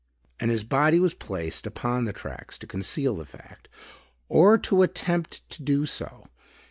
And 0.39 0.49
his 0.49 0.63
body 0.63 0.99
was 0.99 1.13
placed 1.13 1.67
upon 1.67 2.05
the 2.05 2.11
tracks 2.11 2.57
to 2.57 2.65
conceal 2.65 3.15
the 3.17 3.23
fact; 3.23 3.69
or 4.29 4.57
to 4.57 4.81
attempt 4.81 5.47
to 5.51 5.61
do 5.61 5.85
so. 5.85 6.25